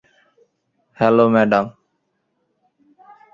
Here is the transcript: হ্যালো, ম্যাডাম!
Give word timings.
হ্যালো, 0.97 1.25
ম্যাডাম! 1.33 1.65